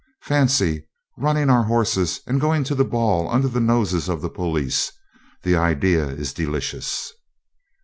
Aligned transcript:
Fancy 0.23 0.87
running 1.15 1.47
our 1.51 1.65
horses 1.65 2.21
and 2.25 2.41
going 2.41 2.63
to 2.63 2.73
the 2.73 2.83
ball 2.83 3.29
under 3.29 3.47
the 3.47 3.59
noses 3.59 4.09
of 4.09 4.19
the 4.23 4.31
police 4.31 4.91
the 5.43 5.55
idea 5.55 6.07
is 6.09 6.33
delicious!' 6.33 7.13